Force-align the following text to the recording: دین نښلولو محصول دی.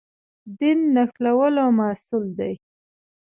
دین 0.59 0.79
نښلولو 0.95 1.65
محصول 1.77 2.25
دی. 2.39 2.53